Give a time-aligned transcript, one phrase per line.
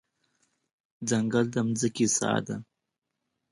[1.09, 2.55] ځنګل د ځمکې ساه ده.